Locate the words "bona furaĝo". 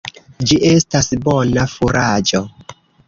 1.27-2.43